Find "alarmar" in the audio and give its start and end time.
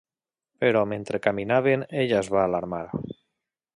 2.47-2.85